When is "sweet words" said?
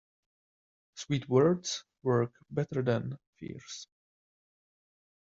0.95-1.83